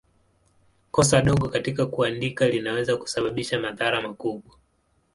[0.91, 4.55] Kosa dogo katika kuandika linaweza kusababisha madhara makubwa.